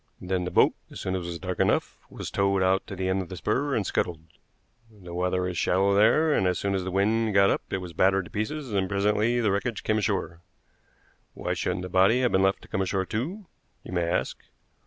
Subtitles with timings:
[0.19, 3.07] "Then the boat, as soon as it was dark enough, was towed out to the
[3.07, 4.21] end of the spur and scuttled.
[4.89, 7.93] The water is shallow there, and as soon as the wind got up it was
[7.93, 10.41] battered to pieces and presently the wreckage came ashore.
[11.35, 13.45] Why shouldn't the body have been left to come ashore too?
[13.83, 14.39] you may ask.